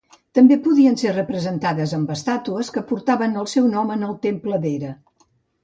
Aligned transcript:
També 0.37 0.55
podien 0.67 0.95
ser 1.01 1.11
representades 1.17 1.93
amb 1.99 2.15
estàtues 2.17 2.73
que 2.79 2.85
portaven 2.93 3.39
el 3.45 3.53
seu 3.55 3.71
nom 3.77 3.95
en 3.99 4.09
el 4.11 4.19
temple 4.27 4.63
d'Hera. 4.67 4.99